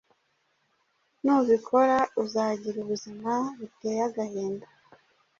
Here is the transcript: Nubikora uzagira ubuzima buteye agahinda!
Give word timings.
Nubikora 1.23 1.97
uzagira 2.23 2.77
ubuzima 2.83 3.31
buteye 3.57 3.99
agahinda! 4.09 4.67